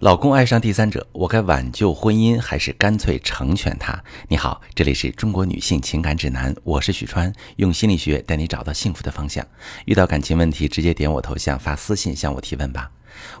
[0.00, 3.98] 老公爱上第三者，我该挽救婚姻还是干脆成全他？
[4.28, 9.42] 你好，这里是中国女性情感指南，我是许川，用心理学带你找到幸福的方向。
[9.86, 12.90] 遇到感情问题，直接点我头像发私信向我提问吧。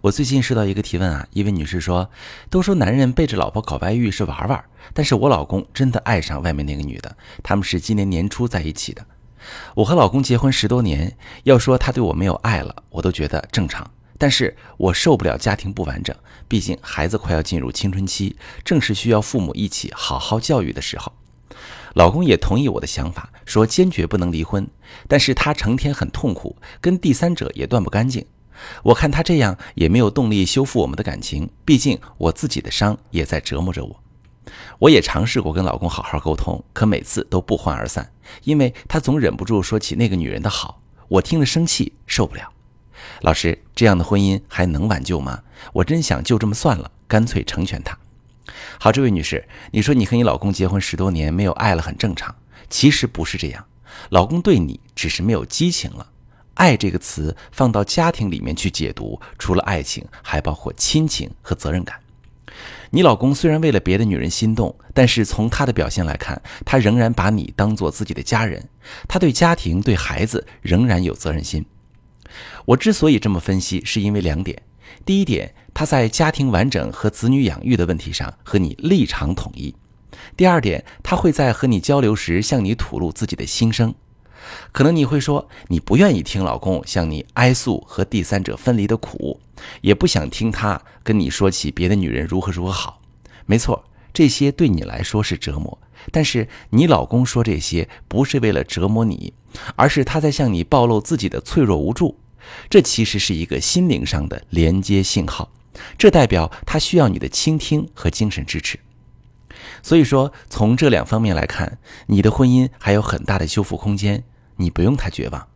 [0.00, 2.08] 我最近收到一个提问啊，一位女士说，
[2.48, 9.04] 都说男人背着老婆搞外遇是玩玩，但是我老公真的爱上外面那个女的，他们是今年年初在一起的。
[9.74, 13.90] 我和老公结婚十多年，要说他对我没有爱了，我都觉得正常。
[14.18, 16.14] 但是我受不了家庭不完整，
[16.46, 21.12] 毕竟孩子快要进入青春期，正是需要父母一起好好教育的时候。
[21.94, 24.66] 老公也同意我的想法，说坚决不能离婚，
[25.06, 28.24] 但是他成天很痛苦，跟第三者也断不干净。
[28.82, 34.00] 我看他这样也没有动力修复我们的感情，毕竟我自己的伤也在折磨着我。
[34.78, 42.52] 我也尝试过跟老公好好沟通，可每次都不欢而散，因为他总忍不住说起那个女人的好，我听了生气，受不了。
[43.20, 45.42] 老师，这样的婚姻还能挽救吗？
[45.72, 47.96] 我真想就这么算了，干脆成全他。
[48.78, 52.34] 好，这位女士，你说你和你老公结婚十多年没有爱了很正常，
[52.68, 53.64] 其实不是这样，
[54.10, 56.06] 老公对你只是没有激情了。
[56.54, 61.98] 爱这个词放到家庭里面去解读，除了爱情，还包括亲情和责任感。
[62.90, 68.68] 你老公虽然为了别的女人心动，但是从他的表现来看，他仍然把你当做自己的家人，
[69.08, 71.64] 他对家庭对孩子仍然有责任心。
[72.66, 74.62] 我之所以这么分析，是因为两点：
[75.04, 79.74] 第一点，他在家庭完整和子女养育的问题上和你立场统一；
[80.36, 83.94] 第二点，他会在和你交流时向你吐露自己的心声。
[84.72, 89.40] 可能你会说，你不愿意听老公向你哀诉和第三者分离的苦，
[89.80, 93.00] 也不想听他跟你说起别的女人如何如何好。
[93.46, 95.78] 没错，这些对你来说是折磨，
[96.12, 99.32] 但是你老公说这些不是为了折磨你，
[99.76, 102.18] 而是他在向你暴露自己的脆弱无助。
[102.68, 105.50] 这其实是一个心灵上的连接信号，
[105.96, 108.78] 这代表他需要你的倾听和精神支持。
[109.82, 114.24] 所以说，从这两方面来看，你的婚姻还有很大的修复空间，
[114.56, 115.46] 你不用太绝望。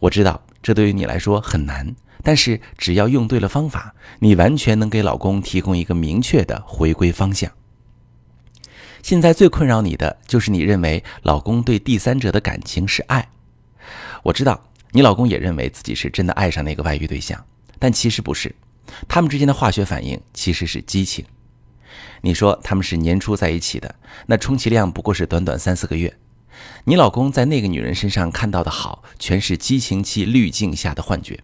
[0.00, 7.50] 我知道这对于你来说很难，但是只要用对了方法，你完全能给老公提供一个明确的回归方向。
[9.02, 13.28] 现在最困扰你的就是你认为老公对第三者的感情是爱，
[14.24, 14.68] 我知道。
[14.96, 17.44] 你老公也认为自己是真的爱上那个外遇对象，
[17.80, 18.54] 但其实不是，
[19.08, 21.24] 他们之间的化学反应其实是激情。
[22.20, 23.92] 你说他们是年初在一起的，
[24.26, 26.16] 那充其量不过是短短三四个月。
[26.84, 31.40] 你老公在那个女人身上看到的好，全是激情期滤镜下的幻觉。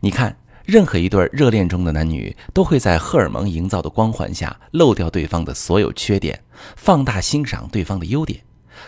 [0.00, 6.42] 你看，任何一对热恋中的男女，都会在荷尔蒙营造的光环下漏掉对方的所有缺点，
[6.74, 8.40] 放大欣赏对方的优点，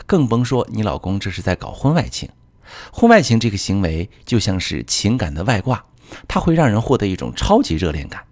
[0.04, 2.28] 更甭说你老公这是在搞婚外情。
[2.92, 5.84] 婚外情这个行为就像是情感的外挂，
[6.28, 8.24] 它会让人获得一种超级热恋感。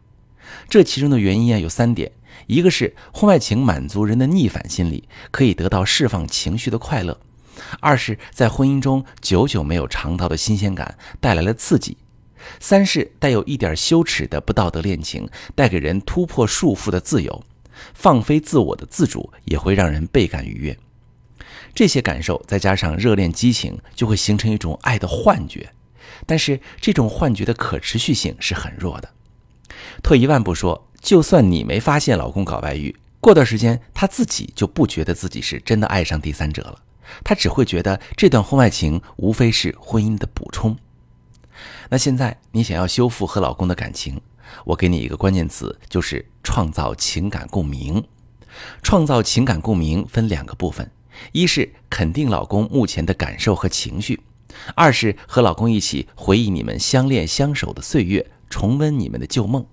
[0.69, 2.12] 这其中的原因啊有三点：
[2.47, 7.15] 一个是婚外情满足人的逆反心理，可以得到释放情绪的快乐；
[7.81, 11.97] 二是，在婚姻中久久没有尝到的新鲜感带来了刺激；
[12.59, 17.45] 三是带有一点羞耻的不道德恋情带给人突破束缚的自由，
[17.95, 20.79] 放飞自我的自主也会让人倍感愉悦。
[21.75, 25.72] 这些感受再加上热恋激情，就会形成一种爱的幻觉。
[26.26, 29.10] 但是这种幻觉的可持续性是很弱的。
[30.03, 36.82] 退一万步说，就算你没发现老公搞外遇，过段时间他自己就不觉得自己是真的爱上第三者了，
[37.25, 40.76] 他只会觉得这段婚外情无非是婚姻的补充。
[41.88, 44.20] 那现在你想要修复和老公的感情，
[44.64, 48.04] 我给你一个关键词，就是创造情感共鸣。
[48.82, 50.91] 创造情感共鸣分两个部分。
[51.32, 54.20] 一是肯定老公目前的感受和情绪，
[54.75, 59.66] 二是和老公一起回忆你们相恋相守的岁月，重温你们的旧梦。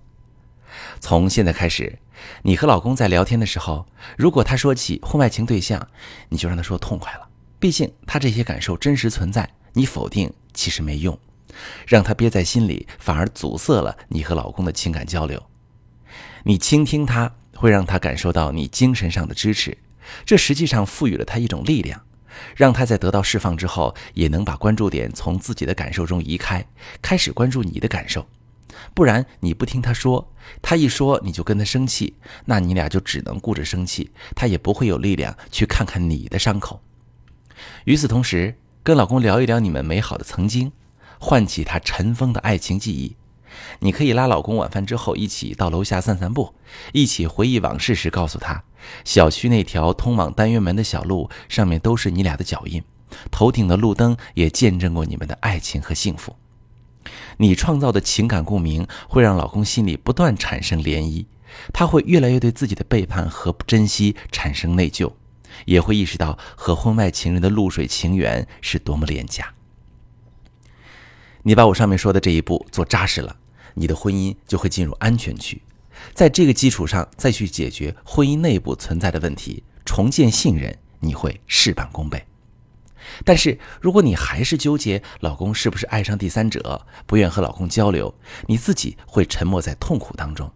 [0.99, 1.99] 从现在开始，
[2.43, 3.87] 你和老公在聊天的时候，
[4.17, 5.87] 如果他说起婚外情对象，
[6.29, 7.27] 你就让他说痛快了，
[7.59, 11.17] 毕竟他这些感受真实存在，你否定其实没用，
[11.87, 15.41] 让他憋在心里，反而阻塞了你和老公的情感交流。
[16.43, 19.77] 你倾听他，会让他感受到你精神上的支持。
[20.25, 22.01] 这实际上赋予了他一种力量，
[22.55, 26.65] 让他在得到释放之后，也能把关注点从自己的感受中移开，
[27.01, 28.27] 开始关注你的感受。
[28.93, 30.31] 不然你不听他说，
[30.61, 32.15] 他一说你就跟他生气，
[32.45, 36.81] 那你俩就只能顾着生气，他也不会有力量去看看你的伤口。
[37.85, 40.71] 与此同时，跟老公聊一聊你们美好的曾经，
[41.19, 43.15] 唤起他尘封的爱情记忆。
[43.79, 46.53] 你可以拉老公晚饭之后一起到楼下散散步，
[46.93, 48.63] 一起回忆往事时，告诉他，
[49.03, 52.83] 小区那条通往单元门的小路上面都是你俩的脚印，
[53.31, 56.35] 头顶的路灯也见证过你们的爱情和幸福。
[57.37, 61.25] 你创造的情感共鸣会让老公心里不断产生涟漪，
[61.71, 65.13] 他会越来越对自己的背叛和不珍惜产生内疚，
[65.65, 69.53] 也会意识到和婚外情人的露水情缘是多么廉价。
[71.43, 73.37] 你把我上面说的这一步做扎实了，
[73.79, 75.61] 你的婚姻就会进入安全区，
[76.13, 82.25] 在这个基础上再去解决婚姻内部存在的问题，重建信任，你会事半功倍。
[83.23, 88.13] 但是，如果你还是纠结老公是不是爱上第三者，不愿和老公交流，
[88.47, 90.51] 你自己会沉默在痛苦当中。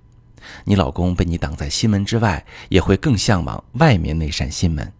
[0.65, 4.91] 你老公被你挡在心门之外，也会更向往外面那扇心门。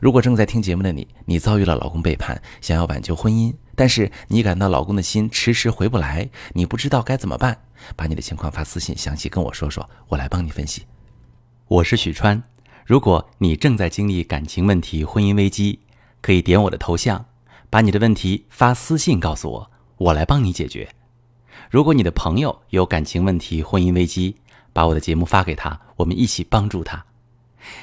[0.00, 7.62] 如果正在听节目的你，你遭遇了老公背叛，想要挽救婚姻，但是你感到老公的心迟迟回不来，你不知道该怎么办，
[7.96, 10.86] 把你的情况发私信，详细跟我说说，我来帮你分析。
[11.68, 12.42] 我是许川，
[12.84, 15.80] 如果你正在经历感情问题、婚姻危机。
[16.22, 17.24] 可以点我的头像，
[17.70, 20.86] 把你的问题发私信告诉我，我来帮你解决。
[21.70, 24.36] 如果你的朋友有感情问题、婚姻危机，
[24.74, 27.06] 把我的节目发给他，我们一起帮助他。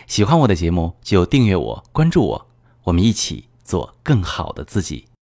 [0.06, 2.48] 喜欢我的节目就订阅我、关注我，
[2.84, 5.07] 我们一起做更好的自己。